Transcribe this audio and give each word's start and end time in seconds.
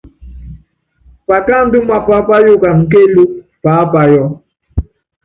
Pakáandú 1.27 1.77
mapá 1.89 2.17
páyukana 2.29 2.81
kéélúkú 2.91 3.35
paápayɔ. 3.63 4.23